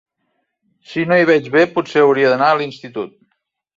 Si 0.93 1.03
no 1.11 1.19
hi 1.23 1.27
veig 1.31 1.49
bé, 1.57 1.63
potser 1.75 2.03
hauria 2.07 2.33
d'anar 2.33 2.49
a 2.55 2.59
l'institut. 2.63 3.15